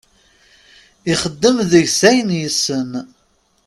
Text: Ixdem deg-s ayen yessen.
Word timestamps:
Ixdem 1.11 1.57
deg-s 1.71 1.99
ayen 2.09 2.29
yessen. 2.41 2.89